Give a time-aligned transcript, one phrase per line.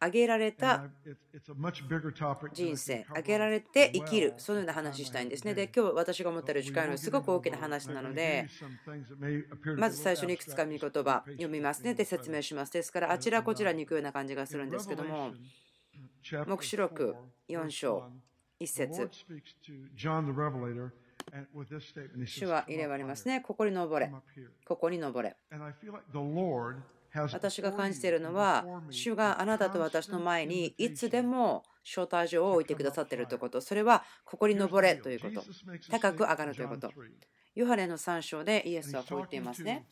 [0.00, 0.88] 挙げられた
[2.54, 5.52] 人生、挙げられて生きる、そのような話したいんですね。
[5.52, 8.48] で、今日私が思っている時間のすごく大きな話なので、
[9.76, 11.94] まず最初にいくつか見言葉読みますね。
[11.94, 12.72] で、説明します。
[12.72, 15.34] ですから、あちらこちらに行くような感じがするんですけども、
[16.46, 17.14] 黙示録
[17.50, 18.10] 4章
[18.58, 19.10] 1節
[22.24, 23.42] 主は入れられますね。
[23.42, 24.10] ここに登れ。
[24.64, 25.36] ここに登れ。
[27.14, 35.42] 私が感じているのは、主があなたと私の前にいつでも招待状を置いてくださっているということ、それはここに登れということ、
[35.90, 36.92] 高く上がるということ。
[37.56, 39.86] ヨハネの3章でイエスはこう言っていますね。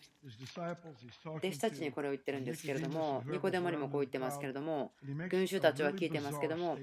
[1.24, 4.92] 弟子たちにこれを言ってるんですけれども、ニコデモにもこう言ってますけれども、
[5.28, 6.78] 群衆たちは聞いてますけども、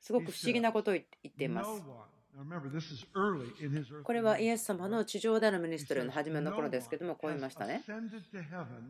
[0.00, 1.82] すごく不思議なことを言っています。
[4.02, 7.84] これはイエス様の地上でのミニストリーの初めの頃ですけども、こう言いましたね。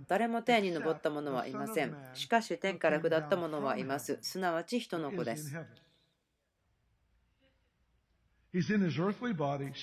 [0.09, 1.95] 誰も天に昇った者はいません。
[2.15, 4.19] しかし天から下った者はいます。
[4.23, 5.55] すなわち人の子です。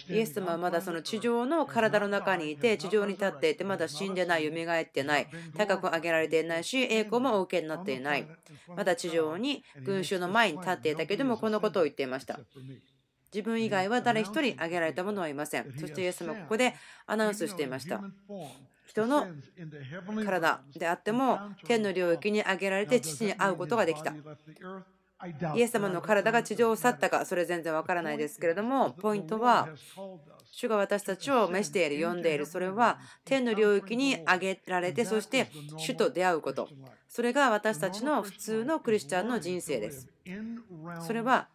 [0.07, 8.25] イエス様はまだその地上の体の中にいて、地上に立っていて、まだ死んでない、蘇ってない、高く上げられていないし、栄光もお受けになっていない。
[8.75, 12.39] まだ地上に群衆の前に立っていたけども、このことを言っていました。
[13.33, 15.71] 自分以外は誰一人挙げられた者はいません。
[15.79, 18.01] そしてイエス様はここでアナウンスしていました。
[18.85, 19.27] 人の
[20.25, 24.13] 体であっても天の領域に挙げられて父に会うことができた。
[25.55, 29.69] イエス様の体が地上を去ったか、それ全然わからないですけれども、ポイントは、
[30.51, 36.69] 主が私たちを召している、呼んでいる、それは天の領域に挙げられて、そして主と出会うこと。
[37.07, 40.09] それが私たちの普通のクリスチャンの人生です。
[41.05, 41.49] それは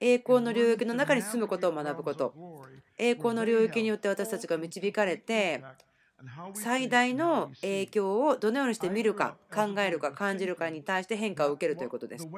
[0.00, 2.36] 栄光の領域の中に住むことを学ぶこと。
[2.98, 5.66] 栄光の領域によって私たちが導かれて、
[6.54, 12.28] 最大の影響をどのようにして見るか、考えるか、感じるかに対して変化を受けるということです。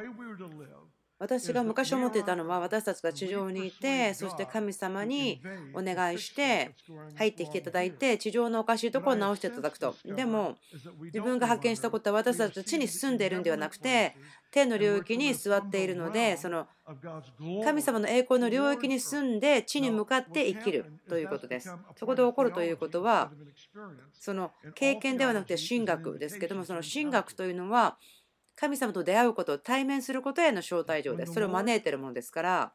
[1.25, 5.41] 私が昔思っていたのは私たちが地上にいてそして神様に
[5.73, 6.75] お願いして
[7.15, 9.97] 入ってきていただいて地上のおかしいところを直していただくと。
[10.05, 10.57] でも
[11.05, 14.15] 自分が発見したことは私たちは地に住んでいるんではなくて
[14.51, 16.67] 天の領域に座っているのでその
[17.65, 21.75] 神様の栄光の領域に住んで地に向かって生きるということです。
[21.97, 23.33] そこで起こるということは
[24.13, 27.97] その経験ではなくて神学ですけどもその神学というのは
[28.57, 31.35] 神様と出会うこと、対面することへの招待状です。
[31.35, 32.73] それを招いているものですから、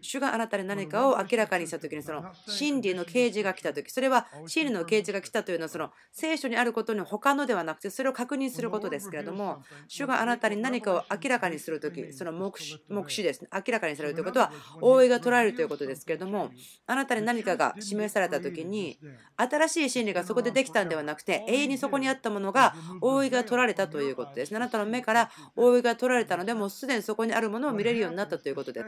[0.00, 16.50] 主があなたに何かを明らかにしたときに、その真理の啓示が来たとき、それは真理の啓示が来たというのは、その聖書にあることに他のではなくて、それを確認することですけれども、主があなたに何かを明らかにするとき、その目視目視です、ね、明らかにされるということは、覆いが取られるということですけれども、
[16.86, 18.98] あなたに何かが示されたときに、
[19.36, 24.56] 新しい真理がそこでできたんではなくて、永遠にそこにあったものが覆いが取られたということことです。
[24.56, 28.84] あなたの目から覆いが取られたので、もうすでにそこにあるものを見れるようになったということで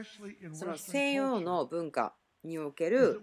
[0.52, 0.58] す。
[0.58, 2.14] その西洋の文化
[2.46, 3.20] における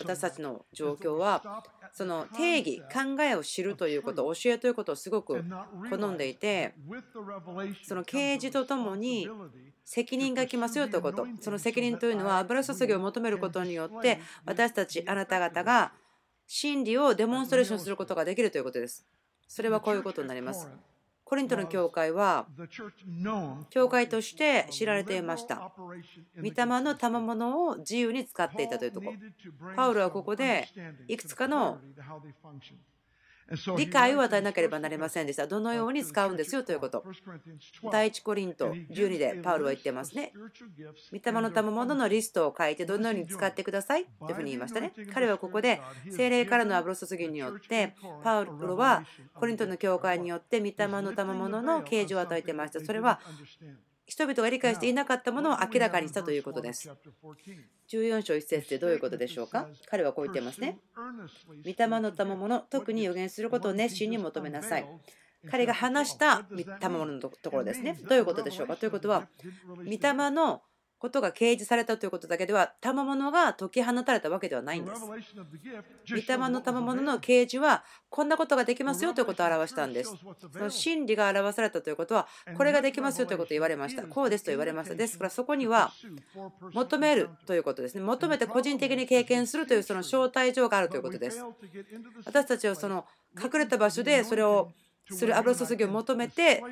[0.00, 5.42] 私たちの状況はその定義考えを知るということ教えということをすごく
[5.90, 6.74] 好んでいて
[7.82, 9.28] その啓示とともに
[9.84, 15.92] 責任が来ますよということその責任というのは油注ぎを求めることによって私たちあなた方が
[16.46, 19.06] 真理をデモンストレーションすることができるということです
[19.48, 20.68] それはこういうことになります
[21.24, 22.46] コリントの教会は
[23.70, 25.72] 教会として知られていました。
[26.36, 29.74] 御霊の賜物を自由に使っていたというところ。
[29.74, 30.68] パウロはここで
[31.08, 31.78] いくつかの
[33.76, 35.46] 理解を与えなければなりませんでした。
[35.46, 37.04] どのように使うんですよということ。
[37.92, 40.32] 第一コリント12でパウロは言ってますね。
[41.12, 44.92] 御霊の賜物のリストを書いてどのように使ってくださいというふうに言いましたね。
[45.12, 45.80] 彼はここで
[46.10, 49.04] 精霊からの油注ぎによってパウロは
[49.34, 52.80] コリントの教会によって御霊の賜物の啓示を与えていました。
[52.80, 53.20] それは
[54.06, 56.90] 人々が理解していなかったものを明らかにしたということです。
[57.88, 59.68] 14章1節ってどういうことでしょうか？
[59.90, 60.78] 彼はこう言ってますね。
[61.64, 64.86] 御霊の賜物、特に予言することを熱心に求めなさい。
[65.50, 66.46] 彼が話した
[66.80, 67.98] 賜物のところですね。
[68.08, 68.76] どういうことでしょうか？
[68.76, 69.28] ということは、
[69.84, 69.98] 御霊
[70.30, 70.62] の
[71.04, 75.02] ことが掲示されたということだけでは賜物が解き放たれたわけではないんです。
[75.02, 75.12] 御
[76.16, 80.14] 霊の賜物の掲示はこんなことができますよということを表したんです。
[80.50, 84.04] その真理が表されたということはこれができますよということを言われました。
[84.04, 84.94] こうですと言われました。
[84.94, 85.92] ですからそこには
[86.72, 88.00] 求めるということですね。
[88.00, 91.44] 求めて個人的に経験するというその招待状があるということです。
[92.24, 93.04] 私たちはその
[93.36, 94.72] 隠れた場所でそれを
[95.10, 96.62] する油注ぎを求めて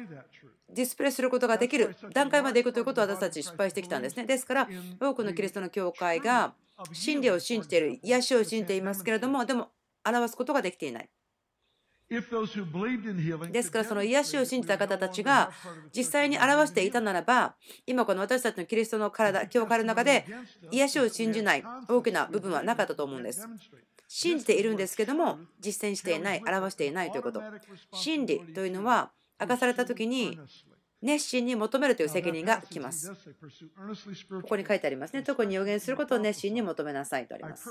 [0.75, 4.25] ディスプレイすることができる段階までいくということを私たち失敗してきたんですね。
[4.25, 4.69] ですから
[5.01, 6.55] 多くのキリストの教会が
[6.93, 9.69] 真理を信じている癒しを信じていますけれどもでも
[10.05, 11.09] 表すことができていない。
[13.51, 15.51] ですからその癒しを信じた方たちが
[15.97, 17.55] 実際に表していたならば
[17.87, 20.27] 今この私たちのキリストの体教会の中で
[20.71, 23.49] 癒しを信じない大きな部分はなかったと思うんです。
[24.09, 27.43] 信じているんですけども実践していない表していないということ
[27.95, 29.11] 真理というのは
[29.43, 30.39] 明かされた時に
[31.03, 33.11] 熱心に求めるという責任が来ます。
[33.11, 33.15] こ
[34.50, 35.25] こに書いてありますね。
[35.25, 37.69] 特に予言することを熱心に求めなさいとあります。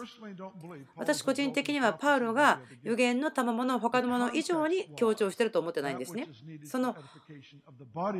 [0.97, 6.27] 私個人的にはパウロが予言の賜物を他のもの以上に強調していると思ってないんですね。
[6.65, 6.93] その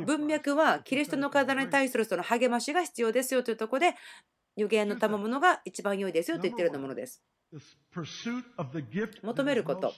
[0.06, 3.96] 文脈はキリストの体に対するその励ましが必要ですよというところで
[4.56, 7.22] 予言の賜物が一番良いですよと言っているようなものです。
[9.22, 9.92] 求めること。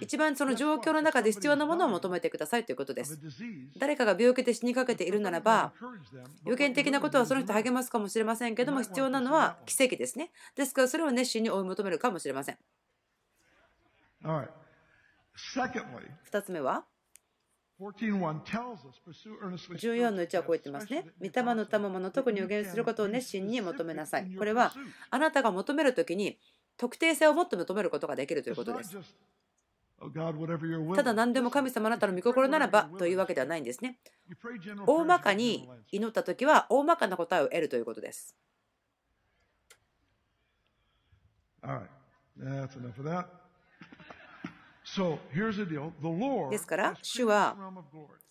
[0.00, 3.18] 一番その状況の中で必要なものを求めてくださいということです。
[3.78, 5.72] 誰かが病気で死にかけているならば、
[6.44, 10.32] 予言的なことはその人励ますかもしれませんけども、必要なのは奇跡ですね。
[10.56, 12.58] ですから、それを熱心に追い求めるかもしれません。
[16.32, 16.84] 2つ目は？
[19.74, 21.06] 14の1はこう言ってますね。
[21.20, 24.34] 御霊の賜物、特に予言することを熱心に求めなさい。
[24.36, 24.72] これは
[25.10, 26.38] あなたが求めるときに
[26.76, 28.98] 特定性を持って求めることができるということです。
[30.96, 33.98] ただ何でも神様あなたの御心ならばというわけではないんですね。
[34.86, 38.36] 大まかに祈ったときは大まかな答えを得るということです。
[46.50, 47.56] ですから、主は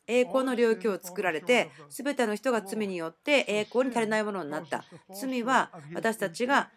[0.08, 4.86] 栄光の領域を作られて、すべての人が罪によって栄光に足りないものになった。
[5.14, 6.70] 罪は私たちが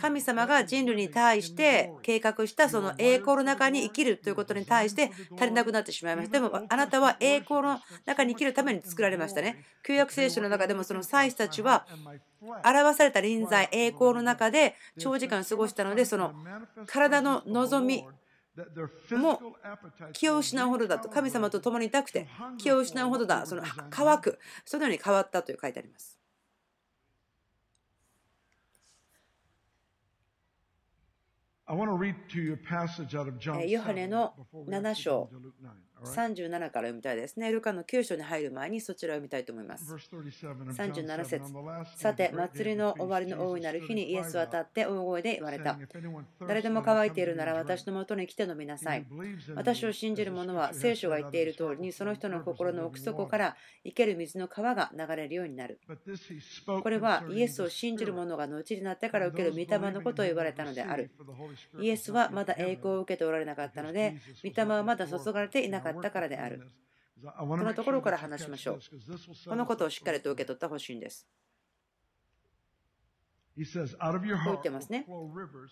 [0.00, 6.40] 神様が人類に対して計画したその栄光の中に生きるということに対して足りなくなってしまいました。
[6.40, 9.64] でもあなたは栄光の中に生きるために作られましたね。
[9.82, 11.86] 旧約聖書の中でもその祭司たちは
[12.64, 16.32] 表された臨在、栄光の中で長時間過ごしたので、その
[16.86, 18.06] 体の望み、
[19.16, 22.26] もう気を失うほどだと神様と共にいたくて
[22.58, 26.18] 気を失うほどだその乾くそのように変わったという書いてあります。
[33.70, 35.30] ヨハネの7章
[36.04, 37.50] 37から読みたいですね。
[37.50, 39.94] ルカの9章に入る前にそちらを読みたいと思います。
[39.94, 41.44] 37節
[41.96, 45.78] さて、祭りの終わりの大いなる日にイエスは立って大声で言われた。
[46.46, 49.06] 誰でも乾いているなら私のもとに来て飲みなさい。
[49.54, 55.80] 私を信じる者は聖書が言っている通りにその人の心の奥底から生ける水の川が流れるようになる。
[56.66, 61.10] これはイエスを信じる者が後になってから受ける御霊のことを言われたのである。
[61.80, 65.89] イエスはまだ栄光を受けておられなかったので、御霊はまだ注がれていなかった。
[65.92, 66.70] かったからである。
[67.22, 68.78] このところから話しましょう。
[69.48, 71.26] このことをしっかりと受け取ってほしいんです。
[74.44, 75.06] こう言ってますね。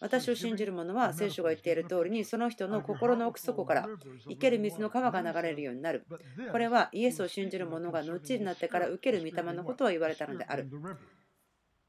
[0.00, 3.88] 私を信じる者は聖書が言っている通りにその人の心の奥底から
[4.28, 6.04] 生ける水の川が流れるようになる。
[6.52, 10.68] これはイエスを信じる者が後になってから受ける御霊のことを言われたのである。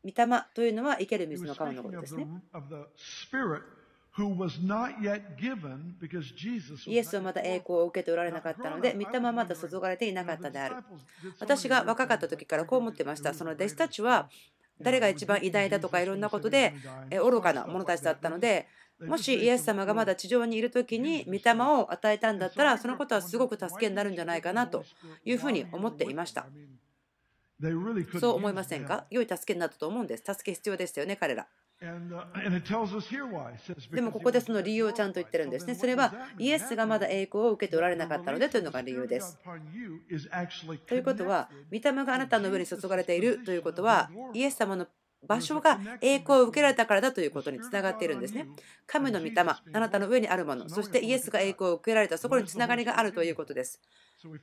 [0.03, 2.27] 御霊というのは生ける水の川のことですね。
[6.87, 10.75] イエスはまだ栄光を受けておられなかったので、御霊はまだ注がれていなかったである。
[11.39, 13.33] 私が若かった時からこう思ってました。
[13.33, 14.29] その弟子たちは
[14.81, 16.73] 誰が一番偉大だとかいろんなことで
[17.11, 18.67] 愚かな者たちだったので、
[19.01, 24.83] もしイエス様がまだ地上にいる時に御霊を与えたんだったら、そのことはすごく助けになるんじゃないかなと
[25.23, 26.47] いうふうに思っていました。
[28.19, 29.05] そう思いませんか？
[29.09, 30.23] 良い助けになったと思うんです。
[30.25, 31.47] 助け必要ですよね、彼ら。
[33.91, 35.75] でもここでその理由をちゃんと言ってるんですね。
[35.75, 39.37] それはイエスがまだ栄光を受けておられなかったのでというのが理由です。
[40.85, 44.87] ということは、御霊があなたの上に注がれているということは、イエス様の
[45.25, 48.47] 場所が栄光を受けられたからだということにつながっているんですね。
[48.85, 53.81] 神の御霊、あなたの上にあるもの、そしてイエスが栄光を受けられた、そこにつながりがあるということです。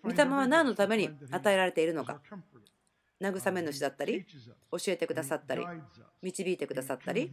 [0.02, 2.20] 御霊は何のために与えられているのか。
[3.20, 4.26] 慰め主だったり
[4.70, 5.64] 教えてくださったり
[6.22, 7.32] 導いてくださったり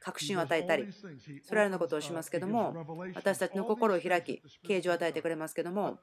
[0.00, 0.86] 確信を与えたり
[1.42, 2.74] それらのことをしますけども
[3.14, 5.98] 私たちの心を開き啓示を与えてくれますけども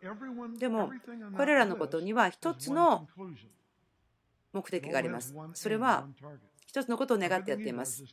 [0.59, 0.91] でも
[1.35, 3.07] これらのことには一つの
[4.53, 5.35] 目的があります。
[5.53, 6.07] それは
[6.65, 8.03] 一つのことを願ってやっています。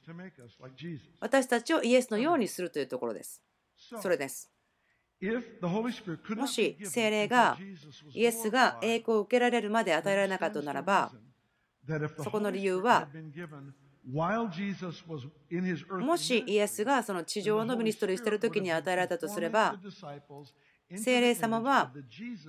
[1.21, 3.43] 私たちをイエスのようにするというところです。
[4.01, 4.54] それです。
[6.37, 7.57] もし精霊が
[8.13, 11.13] イエスが栄光を受けられるまで与えられなかったならば、
[12.23, 13.09] そこの理由は、
[16.01, 19.77] もしイエスがその地上のミニストリーしている時に与えられたとすれば、
[20.97, 21.93] 聖霊様は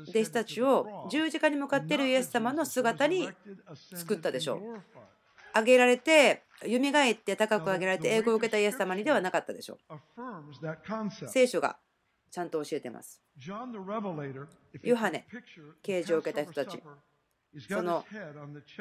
[0.10, 3.30] 弟子たちを十字架に向かっているイエス様の姿に
[3.94, 4.60] 作ったでしょう。
[5.58, 11.28] 上げられて、蘇って高く上げられて、英語を受けたイエス様にではなかったでしょう。
[11.28, 11.78] 聖書が
[12.36, 13.22] ちゃんと教えてます。
[14.84, 15.26] ヨハネ、
[15.82, 16.84] 啓示を受けた人たち。
[17.70, 18.04] その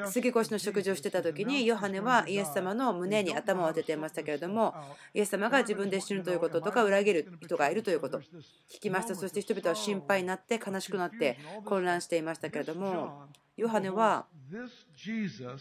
[0.07, 4.75] 杉越の食事をしてた時にヨハネはイエス様の胸に頭を当てていましたけれども
[5.13, 14.25] イエス様が自分で死ぬということとか裏切る人がいるということ聞きましたそして人々は心配になって悲しくなって混乱していましたけれどもヨハネは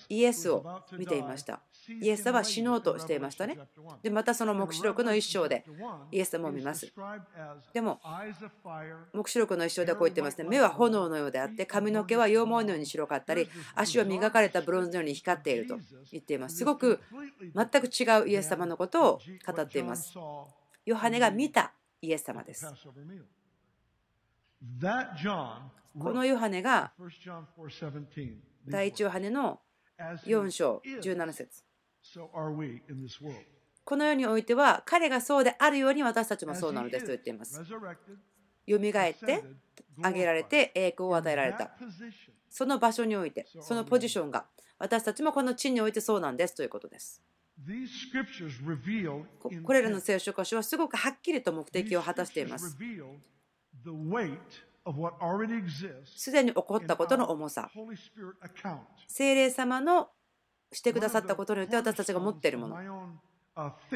[0.09, 1.61] イエスを見ていました。
[2.01, 3.59] イエスは死のうとしていましたね。
[4.03, 5.65] で、またその黙示録の一章で
[6.11, 6.93] イエス様を見ます。
[7.73, 8.01] でも、
[9.13, 10.45] 黙示録の一章ではこう言ってますね。
[10.49, 15.79] 目は炎のようであって、髪の毛は羊毛のように白かったり、足は磨かれたブロンズのように光っていると
[16.11, 16.57] 言っています。
[16.57, 17.01] すごく
[17.55, 20.15] 全く違うイエス様のことを語っています。
[20.85, 21.73] ヨハネが見た
[22.03, 22.67] イエス様です。
[25.99, 26.93] このヨハネが
[28.67, 29.61] 第一ヨハネの
[30.27, 31.63] 4章17節
[33.85, 37.61] この世においては彼がそうであるように私たちもそうなのですと言っています。
[38.67, 39.45] よみがえって
[40.03, 41.71] あげられて栄光を与えられた。
[42.49, 44.47] その場所において、そのポジションが
[44.79, 47.23] 私たちもこの地においてそうなんですということです。
[49.63, 52.77] これらの聖書箇所はすごくはっきりと目的を果たしています。
[56.17, 57.71] すでに起こったことの重さ、
[59.09, 60.09] 精霊様の
[60.73, 62.77] してくださったことによって私たちが持っているもの、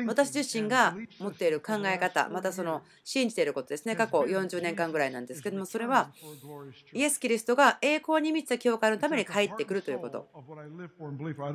[0.07, 6.11] 私自身が持っている考え方、またその信じていることですね、過去40年間ぐらいなんですけども、それは
[6.93, 10.29] イエス・キリストが栄光に満ちた教会のために帰ってくるということ。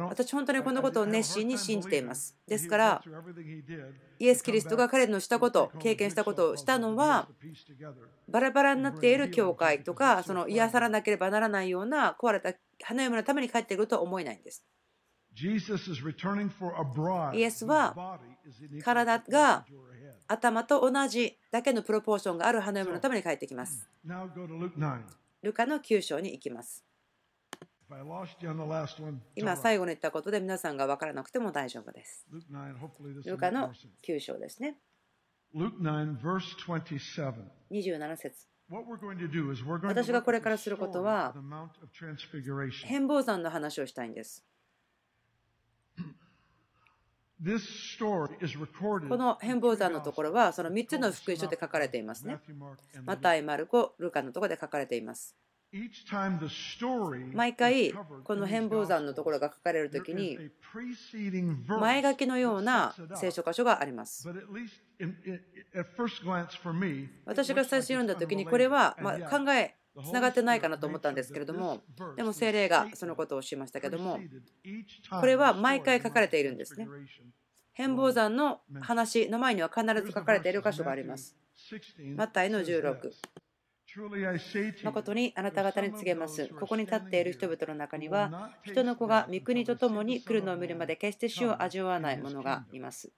[0.10, 2.38] 私、本当にこのことを熱心に信じています。
[2.46, 3.04] ですから、
[4.20, 7.30] イエス・キリストが彼のしたこと、経験したことをしたのは、
[8.28, 14.66] バラバラになっている教会とか、その癒さらなければならないような壊れた花嫁のために帰ってくるとは思えないんです。
[17.34, 18.20] イエスは
[18.84, 19.66] 体が
[20.28, 23.90] 頭と同じだけのプロポーションがある花嫁のために帰ってきます。
[25.42, 26.86] ルカの9章に行きます。
[29.36, 32.26] 今最後に言ったことで皆さんが分からなくても大丈夫です。
[33.26, 33.72] ルカの
[34.08, 34.78] 9章ですね。
[37.72, 38.48] 27節
[39.90, 41.34] 私がこれからすることは
[42.86, 44.44] 変貌山の話をしたいんです。
[49.10, 52.40] この変貌山のところはその3つの福音書で書かれていますね。
[53.06, 55.36] マタイ、マルコ、ルカのところで書かれています。
[57.34, 57.92] 毎回
[58.24, 60.38] この変貌山のところが書かれるときに
[61.80, 64.30] 前書きのような聖書箇所があります。
[67.26, 71.82] 私が最初読んだときにこれはま考えつながってないかなと思ったんですけれども、
[72.16, 74.20] でも精霊がそのことをしましたけども、
[75.20, 76.88] これは毎回書かれているんですね。
[77.74, 81.36] 変貌山の話の前には必ず書かれている箇所があります。
[82.16, 83.12] マタイの16。
[84.84, 86.48] 誠にあなた方に告げます。
[86.48, 93.12] ここに立っている人々の中には、人の子が御国と共に来るのを見るまで決して死を味わわない者がいます。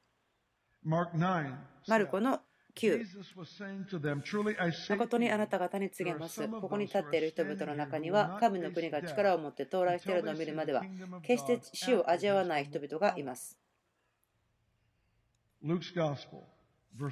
[0.84, 2.42] マルコの
[2.76, 3.06] 9
[4.90, 6.48] 誠にあなた方に告げます。
[6.48, 10.84] ここに立っている人々の中には、神の国が力を持って到来しているのを見るまでは、
[11.24, 13.58] 決して死を味わわない人々がいます。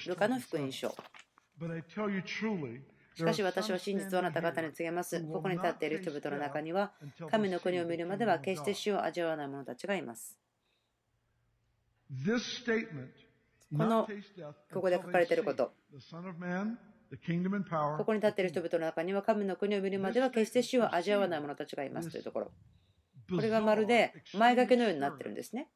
[0.07, 0.93] ルカの福音書。
[3.15, 5.21] しかし私は真実をあなた方に告げます。
[5.23, 6.91] ここに立っている人々の中には、
[7.29, 10.39] 神の国を見るまでは決して死を味わわない者たちがいます。
[13.77, 14.07] この
[14.73, 15.73] ここで書かれていること。
[17.97, 22.51] ここに立っている人々の中には神の国を見るまでは決して死を味わわない者たちがいますというところ。
[23.29, 25.69] これがまるで前掛けのようになってるんですね。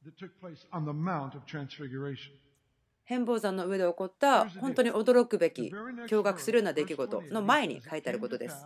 [3.07, 8.65] 変貌山の上で起こった本当に驚くべき驚愕するような出来事の前に書いてあることです。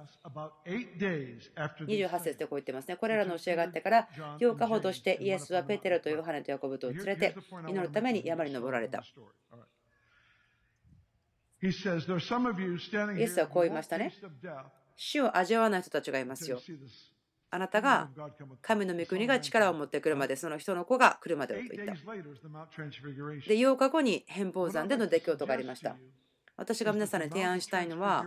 [1.86, 2.96] 28節でこう言ってますね。
[2.96, 7.36] これらの教えがあってから8日ほどしてイエスはペテロとヨハネとヤコブとを連れて
[7.68, 9.04] 祈るために山に登られた。
[13.20, 14.12] イエスはこう言いましたね。
[14.96, 16.60] 死を味わわない人たちがいますよ。
[17.54, 18.10] あなたが
[18.62, 21.94] 神の御国が力を持ってくるまでその人の子が来るまでをと言った。
[21.94, 25.98] で8日後に変貌山での出来事がありました。
[26.56, 28.24] 私が皆さんに提案したいのは、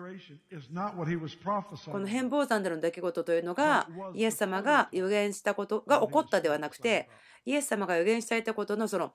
[1.92, 7.08] この変貌山での出来事というのが、イエス様が予言したことが起こったではなくて、
[7.44, 9.12] イエス様が予言していたことのその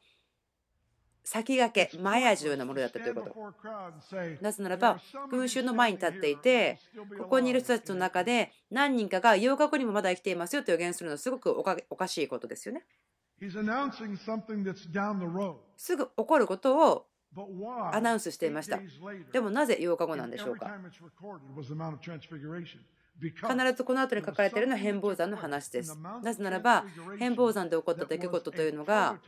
[1.23, 3.35] 先駆け、前味のようなものだったということ。
[4.41, 4.99] なぜならば、
[5.29, 6.79] 群衆の前に立っていて、
[7.19, 12.85] ここにいる人たちの中で何人かが8日後にもまだ生きていますよと予言するのはすごくおかしいことですよね。
[15.77, 17.05] すぐ起こることを
[17.91, 18.79] アナウンスしていました。
[19.31, 20.71] でもなぜ8日後なんでしょうか？
[23.21, 23.37] 必
[23.75, 25.97] ずこの後に書かれているのは変貌山の話です。
[26.23, 26.85] なぜならば、
[27.17, 29.19] 変貌山で起こった出来事というのが、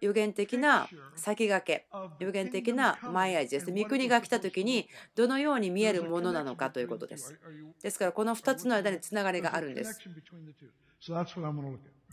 [0.00, 1.86] 予言的な先駆け、
[2.24, 3.70] 予言的な前味です。
[3.70, 7.38] 御国が来た時にどのように見えるものなのかということです。
[7.82, 10.00] ですからこの2つの間につながりがあるんです。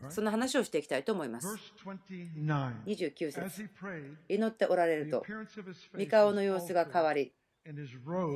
[0.09, 1.47] その話をしていきたいと思います。
[2.85, 3.69] 29節
[4.29, 5.25] 祈っておられると、
[5.97, 7.33] 御顔の様子が変わり、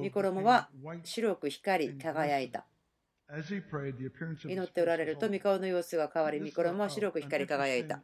[0.03, 0.70] 御衣は
[1.03, 2.65] 白く光り輝いた。
[4.51, 8.01] 祈っておられると、御顔の様子が変わり、御衣は白く光り輝いた。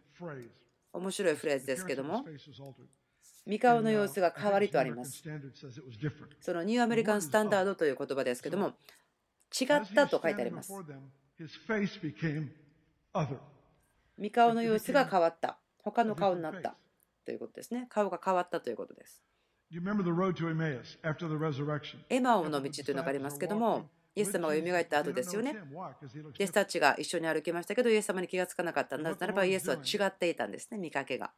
[0.98, 2.26] 面白いフレーズですけども、
[3.46, 5.24] 三顔の様子が変わりとあります。
[6.42, 8.74] そのニューアメリカンスタンダードという言葉ですけども、
[9.60, 10.74] 違ったと書いてあります。
[14.18, 15.58] 三顔の様子が変わった。
[15.78, 16.76] 他の顔になった
[17.26, 17.88] ということですね。
[17.90, 19.24] 顔が変わったということです。
[22.10, 25.56] エマオの道というのがありますけども、イエス様が蘇った後ですよね。
[25.72, 28.98] 弟子たちが一緒に歩きましたけど、イエス様に気がつかなかった。
[28.98, 31.32] なぜならば、イエスは違っていたんですね、見かけが。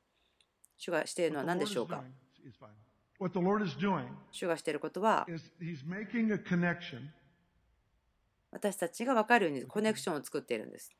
[0.78, 2.02] 主がしているのは何でしょうか？
[4.32, 5.28] 主がしていることは、
[8.52, 10.96] 私たちが分かるようにコネクションを作っているんです。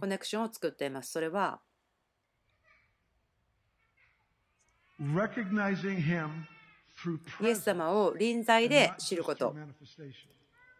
[0.00, 1.12] コネクションを作っています。
[1.12, 1.60] それは、
[7.40, 9.54] イエス様を臨在で知ること。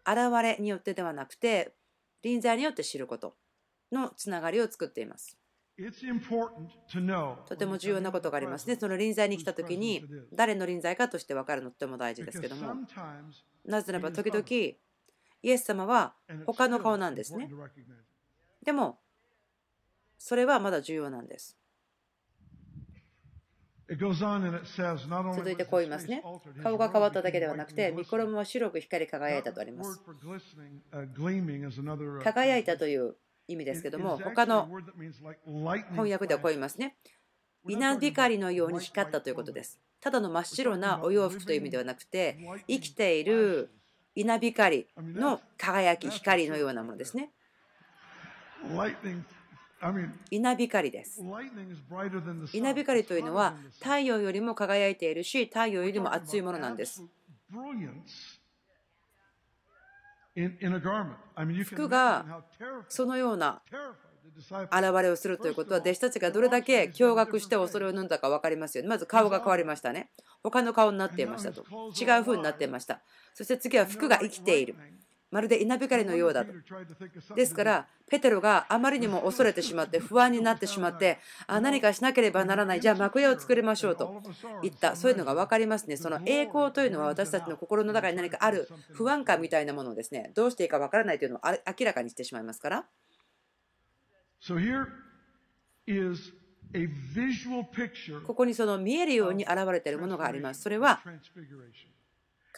[0.07, 1.75] 現れによってではなくて、
[2.23, 3.37] 臨在によって知ること
[3.93, 5.39] のつながりを作っています。
[7.47, 8.77] とても重要なことがありますね。
[8.77, 10.03] その臨在に来た時に
[10.33, 12.75] 誰の臨在かとして分かるのとても大事ですけども。
[13.65, 14.45] なぜならば時々
[15.43, 16.15] イエス様は
[16.47, 17.51] 他の顔なんですね。
[18.65, 18.99] でも
[20.19, 21.59] それはまだ重要なんです。
[25.37, 26.23] 続いてこう言いますね。
[26.63, 30.01] 顔が変わっただけではなくて、御衣は白く光り輝いたとあります。
[32.25, 33.15] 輝いたという
[33.47, 34.69] 意味ですけども、他の
[35.91, 36.97] 翻訳ではこう言いますね。
[37.69, 39.81] 稲光のように光ったということです。
[40.01, 43.71] ただの真っ白なお洋服という意味ではなくて、生きている
[44.17, 47.31] 稲光の輝き、光のようなものですね。
[50.31, 51.21] 稲光です。
[52.53, 57.05] 稲光というのは太陽よりも輝いているし太陽よりも熱いものなんです。
[61.65, 62.43] 服が
[62.89, 63.63] そのような
[64.71, 68.89] 現れをするということは弟子たちがどれだけ驚愕して恐れを飲んだか分かりますよね。
[68.89, 70.11] まず顔が変わりましたね。
[70.43, 71.63] 他の顔になっていましたと。
[71.99, 73.01] 違う風になっていました。
[73.35, 74.75] そして次は服が生きている。
[75.37, 76.55] まるで稲光のようだと。
[77.35, 84.23] ですから、ペテロがあまりにも恐れてしまって、不安になってしまって、あ何かしなければならない、じゃあ幕屋を作りましょうと
[84.63, 85.99] 言った、そういうのが分かりますね。
[85.99, 92.87] その栄光というのは私たちの心の中に何かある不安感みたいなものをですね、どうしていいか分からないというのを明らかにしてしまいますから。
[98.27, 100.63] ここにその見えるように現れているものがあります。
[100.63, 101.03] それは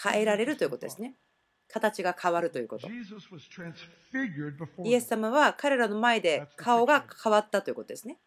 [0.00, 1.16] 変えられるということですね。
[1.70, 2.88] 形が変わるということ。
[4.84, 8.18] イエス様は彼らの前で顔が変わったということですね。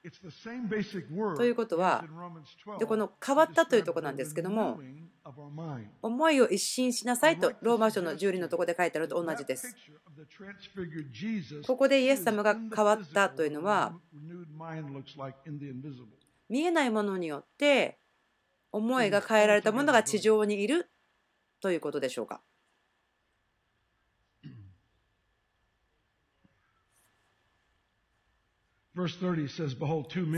[1.36, 2.06] ということは、
[2.80, 4.80] でこの変わったというところなんですけども、
[6.04, 9.75] 思いを一新しなさいとローマ書の10人のところで書いてあるのと同じです。
[11.65, 13.99] ここでイエス様が変わったというのは、
[16.47, 17.97] 見えないものによって
[18.71, 20.91] 思いが変えられたものが地上にいる
[21.60, 22.41] ということでしょうか。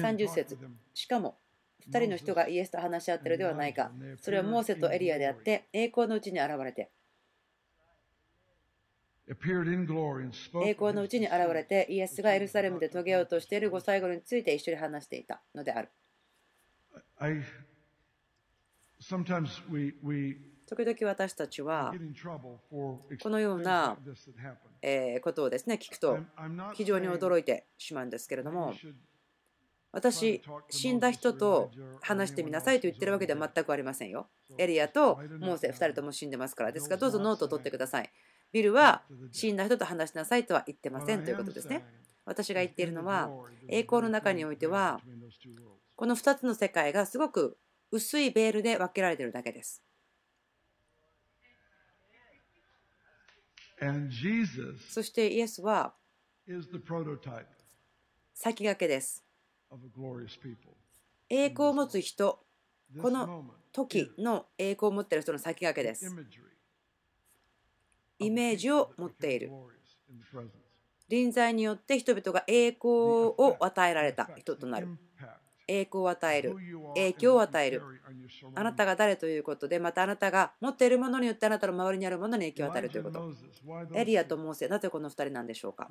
[0.01, 0.57] 30節。
[0.93, 1.37] しかも
[1.89, 3.91] 2人の人がイエスと話し合っているではないか。
[4.21, 6.91] それはモーセとエリアであって栄光のうちに現れて。
[10.65, 15.89] 栄光のうちに現れてイエスがエルサレムで遂げようとしているご最後について一緒に話していたのである
[20.67, 21.93] 時々私たちは
[22.71, 23.97] このような
[25.21, 26.19] ことをですね聞くと
[26.73, 28.73] 非常に驚いてしまうんですけれども
[29.93, 31.69] 私、死んだ人と
[32.01, 34.27] 話してみなさいと言ってるわけでは全くありませんよ。
[34.57, 36.71] エリヤとモーセ2人とも死んでますから。
[36.71, 38.09] ですからどうぞノートを取ってください。
[38.51, 41.85] ビルは死んだ人と話しなさいとは言ってませんということですね。
[42.25, 43.29] 私が言っているのは
[43.69, 44.99] 栄光の中においては
[45.95, 47.57] この2つの世界がすごく
[47.91, 49.83] 薄いベールで分けられているだけです。
[54.89, 55.93] そしてイエスは
[58.33, 59.23] 先駆けです。
[61.29, 62.39] 栄光を持つ人、
[63.01, 66.05] この時の栄光を持っている人の先駆けです。
[68.19, 69.51] イメージを持っている。
[71.09, 72.81] 臨在によって人々が栄光
[73.37, 74.87] を与えられた人となる。
[75.67, 76.55] 栄光を与える、
[76.95, 77.81] 影響を与える。
[78.55, 83.31] あなたが誰ということで、またあなたが持っているものによってあなたの周りにあるものに影響を与えるということ。
[83.93, 85.89] エリアとモーセ、なぜこの2人なんでしょうか？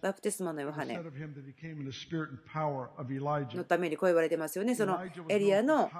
[0.00, 0.98] バプテスマのヨハネ
[3.54, 4.74] のためにこう言われてますよね。
[4.74, 5.90] そのエリアの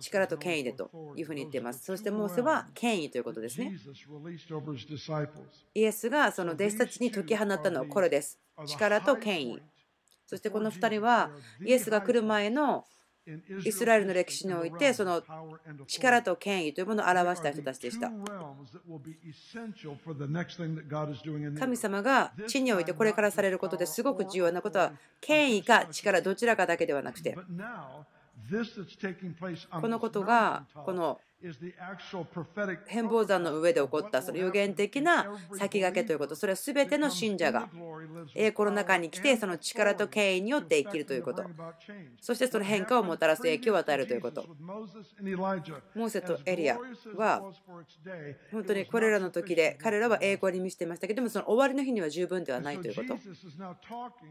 [0.00, 1.84] 力と権威でというふうに言っています。
[1.84, 3.72] そしてモーセは権威ということですね。
[5.74, 8.38] イエスがその弟子たちに解き放ったのはこれです。
[8.66, 9.62] 力と権威。
[10.26, 11.30] そしてこの2人は
[11.64, 12.84] イエスが来る前の
[13.64, 15.20] イスラエルの歴史においてその
[15.88, 18.08] 力と権威というものを表した人たちでした。
[21.58, 27.36] 神様が地においてこれからされることですごく重要なことは権威か力どちらかだけではなくて
[29.80, 31.20] このことがこの
[32.86, 37.68] 変貌山の上で起こったその予言的な先駆けということ、それは全ての信者が
[38.34, 41.44] 栄光の中に来て、その力と権威によって生きるということ、
[42.20, 44.46] そしてその変化をもたらす影響を与えるということ。
[44.58, 46.78] モーセとエリア
[47.16, 47.42] は
[48.50, 53.18] 本当にこれらの時で彼らは栄光に見せてましたけども、その終わりの日には十分ではないということ。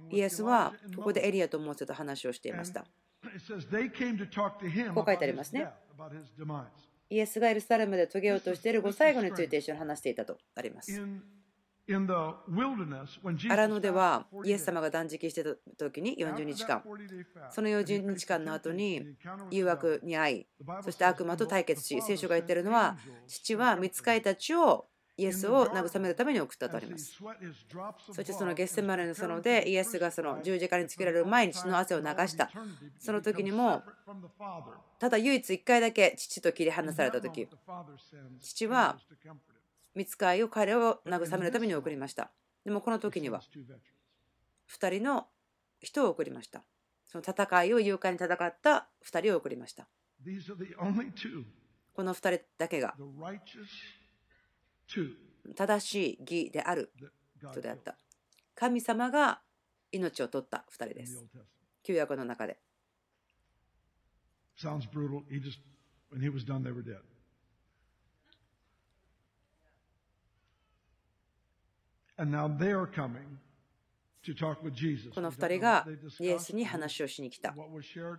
[0.10, 2.86] イエスはここでエリアとモーセと話をしていました。
[4.94, 5.68] こう書いてありますね。
[7.10, 10.92] イエスがエルサレムで遂げようとしているご最後について一緒に話していたとあります。
[13.52, 16.82] 荒野ではイエス様が断食してた時に40日間
[17.52, 19.06] その40日間の後に
[19.52, 20.48] 誘惑に遭い
[20.84, 27.18] そして悪魔と対決し聖書が言っているのは父は見つかりたちをイエスを慰めるために送ったとあります。
[28.12, 32.52] そしてそのゲッセマネの園でイエスがその十字架につけられる毎日の汗を流した。
[33.00, 33.82] その時にも、
[35.00, 37.48] ただ唯一1回だけ父と切り離された時、
[38.42, 38.98] 父は
[39.94, 42.32] 見つかりを彼を慰めるために送りました。
[42.66, 43.42] でもこの時には
[44.70, 45.28] 2人の
[45.80, 46.64] 人を送りました。
[47.06, 49.88] その戦いを勇敢に戦った2人を送りました。
[51.94, 52.96] この2人だけが
[55.56, 56.92] 正しい義である
[57.52, 57.98] 人であった。
[58.56, 59.42] 神様が
[59.92, 61.26] 命を取った2人です。
[61.84, 62.58] 旧約の中で。
[64.58, 65.24] Sounds brutal.
[65.30, 65.60] He just,
[66.10, 67.02] when he was done, they were dead.
[72.18, 73.40] And now they are coming
[74.24, 75.14] to talk with Jesus.
[75.14, 75.86] この2人が
[76.20, 77.54] イエスに話をしに来た。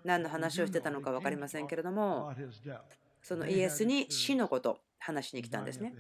[0.05, 2.35] 何の話をしてたのか分かりませんけれども、
[3.22, 5.94] そのイエスに死のこと話しに来たんですね。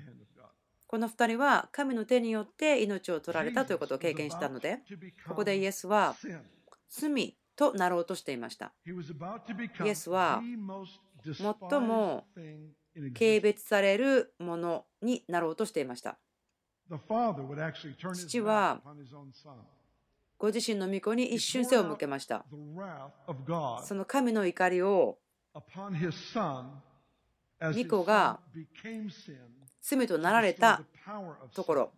[0.86, 4.82] この2人は神の手によって命を取られたということを経験したので、
[5.28, 6.16] ここでイエスは
[6.88, 8.72] 罪となろうとしていました。
[8.86, 10.42] イエスは
[11.24, 16.18] 最も軽蔑されるものになろうとしていました。
[18.14, 18.80] 父は
[20.38, 22.44] ご自身の御子に一瞬背を向けました。
[23.82, 25.18] その神の怒りを
[25.52, 25.60] 御
[27.88, 28.40] 子が
[29.88, 30.82] 罪となられた
[31.54, 31.92] ところ、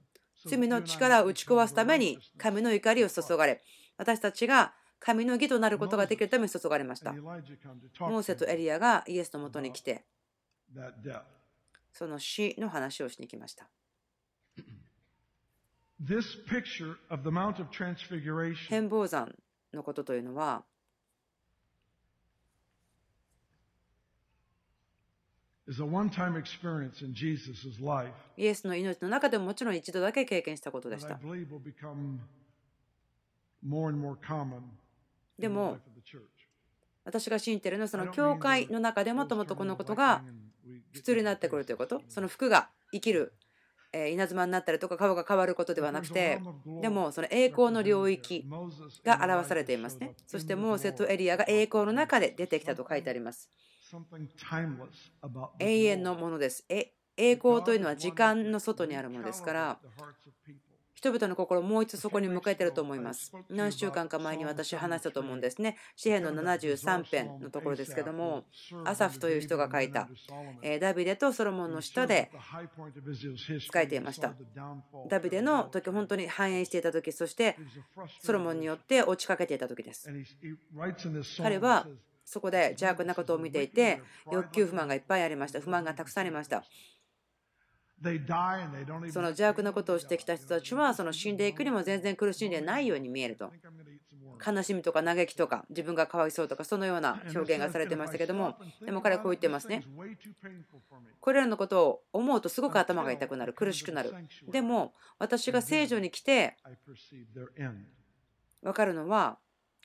[0.44, 3.62] 罪の力を打ち壊すために神の怒りを注がれ、
[3.96, 7.14] 私たちが神の義となることができるために注がれました。
[7.14, 10.04] モーセとエリアがイエスのもとに来て、
[11.90, 13.70] その死の話をしに来ました。
[18.68, 19.34] 変貌山
[19.72, 20.62] のことというのは、
[28.36, 31.18] イエスの命の中でももちろん一度だけ経験したことでした。
[35.38, 35.78] でも、
[37.04, 40.22] 私が信じているのは、その教会の中でもともとこのことが
[40.92, 43.32] 普通になってくるということ、その服が生きる
[43.92, 46.40] 稲妻になったりとか顔が変わることではなくて
[46.82, 48.46] でもその栄光の領域
[49.02, 50.14] が表されていますね。
[50.26, 53.48] そしてモーセとエリアが栄光の中で出てきたと書いてあります
[55.58, 59.78] 永遠のものです栄光というのは時間の外にあるものですから
[60.98, 63.32] 人々の心をもう一度そこに向けてると思います。
[63.48, 65.76] 何週間か前に私話したと思うんですね。
[65.94, 68.46] 詩篇の73編のところですけども、
[68.84, 70.08] アサフという人が書いた、
[70.80, 72.32] ダビデとソロモンの下で
[73.72, 74.34] 書いていました。
[75.08, 77.56] ダビデの時、本当に繁栄していた時、そして
[78.20, 80.10] ソロモンによって落ちかけていた時です。
[81.40, 81.86] 彼は
[82.28, 85.62] そこで邪悪なことを見ていて、欲求不満がいっぱいありました。
[85.62, 86.62] 不満がたくさんありました。
[89.10, 93.50] その邪悪なことをしてきた人たちはその死んでいくにも全然苦しんでないように見えると。
[94.46, 99.82] 悲しみとか嘆きとか自分がかわいそうとかそのような表現がされてましたけどもでも彼はこう言ってますね。
[101.18, 104.14] これらのことを思うとすごく頭が痛くなる苦しくなる。
[104.48, 106.56] でも私が聖女に来て
[108.62, 109.38] 分かるのは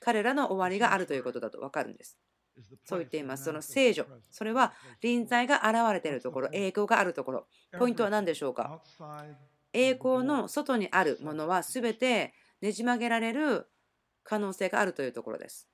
[0.03, 2.17] 彼らの終わりがあるということだと分かるんです
[2.83, 3.45] そう言っています。
[3.45, 7.47] その聖女、それは臨在が現れているところ、栄光があるところ。
[7.77, 8.81] ポイントは何でしょうか？
[9.73, 13.67] 栄光の外にあるものは全てねじ曲げられる
[14.23, 15.67] 可能性があるというところです。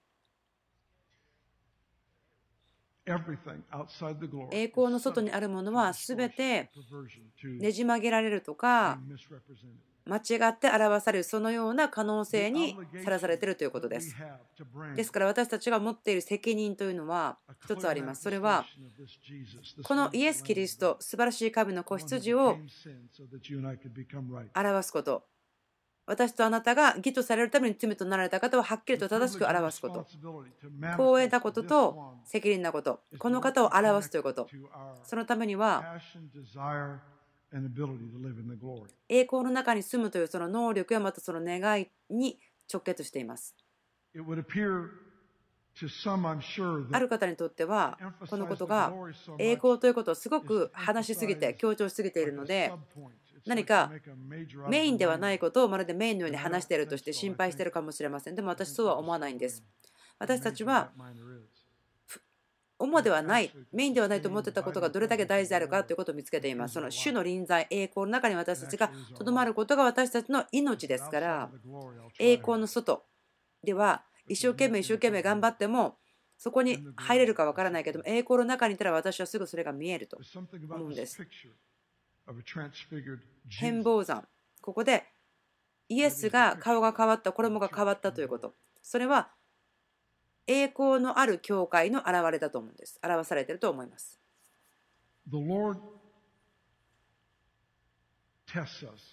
[4.52, 6.70] 栄光の外にあるものは全て
[7.44, 9.00] ねじ曲げられるとか
[10.06, 14.16] 間違って表されるそのような可能性にさらされているということです。
[14.96, 18.24] ですから私たちが持っている責任というのは一つあります。
[18.24, 18.66] それは
[19.84, 22.58] このイエス・キリスト素晴らしい神の子羊を
[24.56, 25.24] 表すこと。
[26.10, 30.08] 私とあなたが義とされるために罪となられた方をはっきりと正しく表すこと。
[30.98, 33.02] 光栄なことと責任なこと。
[33.20, 34.50] この方を表すということ。
[35.04, 36.00] そのためには
[39.08, 42.40] 栄光の中に住むというその能力やまたその願いに
[42.72, 43.56] 直結しています。
[46.92, 47.98] ある方にとっては
[48.30, 48.94] このことが
[49.38, 52.74] 栄光ということをすごく話しすぎて強調しすぎているので
[53.46, 53.90] 何か
[54.68, 58.36] メインではないことをまるでメインのように話しているとして心配しているかもしれません。
[58.36, 59.64] でも私そうは思わないんです。
[60.18, 60.92] 私たちは
[62.80, 66.76] 主ではない、メインではないと思ってたことがどれだけ大事であるかということを見つけています。
[66.76, 71.52] その主の臨在、栄光の中に私たちがとどまることが私たちの命ですから、
[72.18, 73.06] 栄光の外
[73.63, 75.98] では一生懸命一生懸命頑張っても、
[76.38, 80.18] そこに入れるかわからないけども、栄光の中にいたら私はすぐそれが見えると
[80.70, 81.22] 思うんです。
[83.50, 84.26] 変貌山、
[84.62, 85.06] ここで
[85.89, 88.56] イエスが顔が変わった、衣が変わったということ。
[88.82, 89.32] それは
[90.50, 93.00] 栄光のある教会の現れだと思うんです。
[93.04, 94.20] 表されていると思います。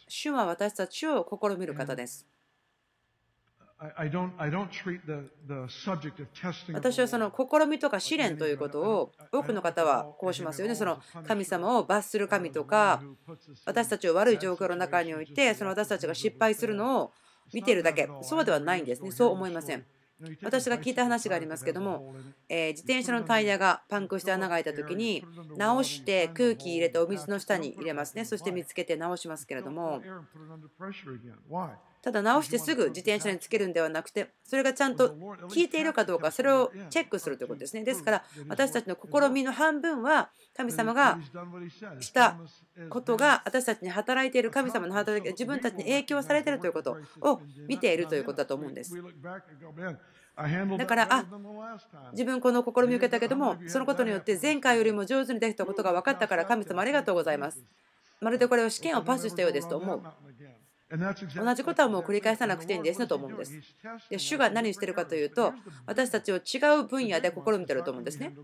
[0.09, 2.27] 主は私たちを試みる方です。
[6.72, 10.75] 私はその試みとか試練ということを多くの方はこうしますよね。
[10.75, 13.03] その神様を罰する神とか
[13.66, 17.12] 私たちを悪い状況の中においてその私たちが失敗するのを
[17.53, 19.12] 見ているだけそうではないんですね。
[19.12, 19.85] そう思いません。
[20.42, 22.14] 私が聞いた話がありますけども、
[22.48, 25.24] え自転車のタイヤがパンクして穴が開いた時に
[25.57, 28.24] 直して空気入れてお水の下に入れますね。
[28.24, 30.00] そして見つけて直しますけれども。
[32.07, 41.19] ただ直してすぐ自転車につけるんではなくてそれがちゃんと効いているかどうかそれをチェックするということですねですから私たちの試みの半分は神様が
[41.99, 42.38] した
[42.90, 48.95] ことが私たちに働いている神様の働きが自分たちに影響されているということを見ているということだと思うんです
[50.79, 51.25] だから、あ
[52.12, 57.64] 自分この試みを受けたけども、そのことによって前回よりも上手にできたことが分かったから、神様ありがとうございます。
[58.21, 60.03] まるでこれを試験をパスしたようですと思う。
[60.88, 63.61] 同じことはもう繰り返さなくていいんですねと思うんです。
[64.09, 65.53] で主が何してるかというと、
[65.85, 68.35] 私たちを違う分野で試みてると思うんですね。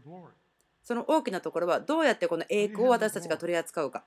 [0.82, 4.04] その大きなところは、どうやってこの栄光を私たちが取り扱うか。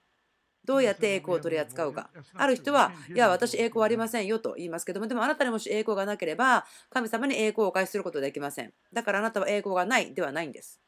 [0.66, 2.10] どうやって栄光を取り扱うか。
[2.34, 8.74] ある人は、いや、私、栄光ありませんよと言いますけども、でもあなたにもし栄光がなければ、神様に栄光をお返しすることはできません。
[8.92, 10.82] だからあなたは栄光がないではないんです。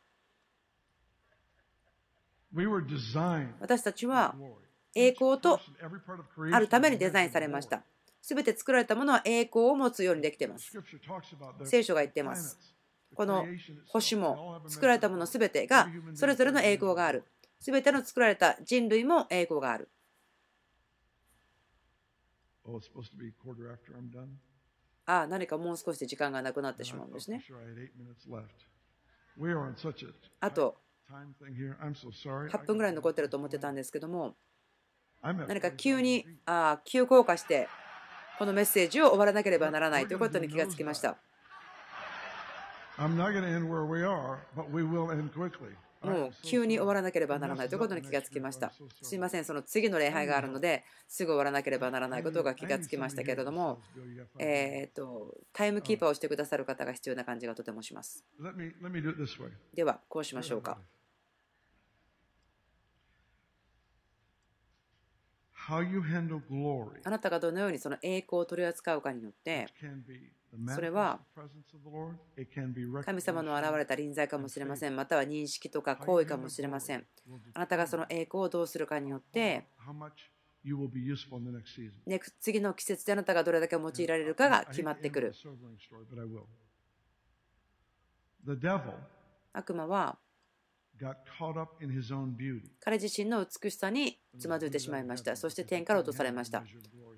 [3.60, 4.36] 私たちは
[4.98, 5.60] 栄光と
[6.52, 7.84] あるためにデザインされました。
[8.22, 10.78] すべて作られたものは栄光を持つようにできています。
[11.64, 12.58] 聖書が言っています。
[13.14, 13.46] この
[13.88, 17.24] 星も作られたものすべてがそれぞれの栄光がある。
[17.60, 19.90] すべての作られた人類も栄光がある。
[25.06, 27.44] ああ、何かもう少しで時間がなくなってしまうんですね。
[30.42, 30.76] あと
[32.50, 34.36] 8分ぐらい残ってると思ってたんですけども、
[35.34, 37.68] 何か急にあ急降下して
[38.38, 41.18] このメッセージを終わらなければならないということに気がつきました。
[46.04, 48.72] もう急に終わらなければならないということに気がつきました。
[49.02, 53.82] すいません、その次の礼拝があるのですぐ終わらなければならないことが気がつきましたけれども、
[54.40, 58.24] えー、とタイムキーパーをしてくださる方が必要な感じがとてもします。
[59.74, 60.78] では、こうしましょうか。
[65.70, 69.68] あなたがどのようにその栄光を取り扱うかによって、
[70.74, 71.20] それは
[73.04, 77.06] 神様の現れた臨在かもしれません、または認識とか行為かもしれません。
[77.54, 79.68] あなたがその栄光をどうするかによって、
[82.40, 85.34] 次の季節であなたがどれだけ用いられるかが決まってくる。
[89.54, 90.18] 悪魔は
[92.80, 95.36] 彼自身の美しさにつまずいてしまいました。
[95.36, 96.64] そして天から落とされました。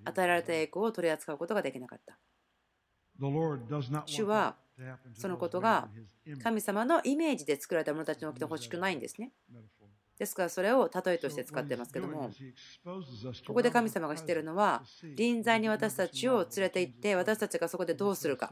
[0.05, 2.17] 与えられた栄光を取り扱うことができなかった。
[4.05, 4.55] 主は
[5.13, 5.89] そのことが
[6.41, 9.31] 神様のイメージで作られた者たちに起きてほしくないんですね。
[10.17, 12.29] ですからそれを例えとして使っていますけども
[13.47, 14.83] ここで神様がしているのは
[15.15, 18.51] 臨在に私たちを連れて行って私たちがそこでどうするか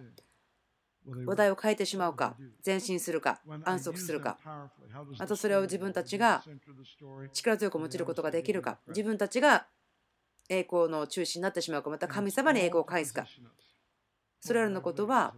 [1.26, 4.38] 話題を変えてしまうか、前進するか、安息するか、
[5.17, 6.43] またそれを自分たちが
[7.34, 9.67] 力強く用いることができるか、自分たちが
[10.50, 13.26] 栄光の中心になってしまうか、また神様に栄光を返すか、
[14.39, 15.34] それらのことは、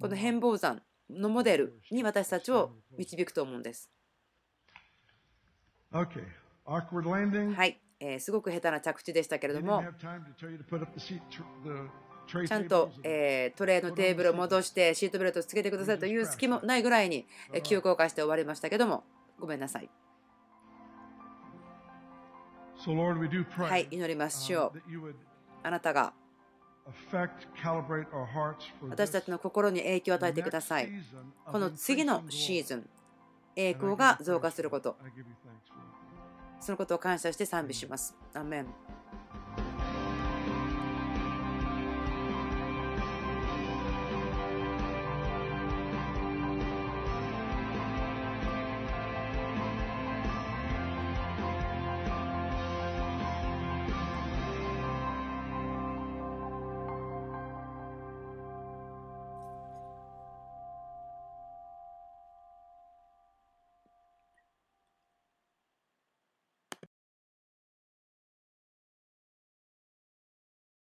[0.00, 3.90] この変貌山のモデルに私たちを導くと思うんです。
[7.54, 9.82] はい、えー、すごく下手な着地でしたけれども。
[12.26, 17.26] ちゃんと、えー、トレーのテーブルを戻してシートベルトをつけてくださいという隙もないぐらいに
[17.62, 19.04] 記憶を貸して終わりましたけども
[19.38, 19.88] ごめんなさい。
[23.56, 25.14] はい、祈りましょう。
[25.62, 26.12] あなたが
[28.90, 30.88] 私たちの心に影響を与えてください。
[31.44, 32.88] この次のシーズン、
[33.56, 34.96] 栄光が増加すること、
[36.60, 38.14] そのことを感謝して賛美します。
[38.34, 38.66] アメン